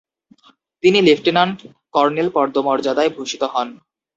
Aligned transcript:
তিনি 0.83 0.99
lieutenant 1.07 1.57
colonel 1.93 2.27
পদমর্যাদায় 2.35 3.11
ভূষিত 3.15 3.43
হন। 3.53 3.67